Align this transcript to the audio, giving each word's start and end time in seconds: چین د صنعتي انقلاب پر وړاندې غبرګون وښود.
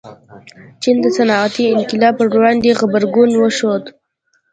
چین 0.81 0.97
د 1.03 1.07
صنعتي 1.17 1.63
انقلاب 1.77 2.13
پر 2.19 2.27
وړاندې 2.35 2.77
غبرګون 2.79 3.31
وښود. 3.35 3.83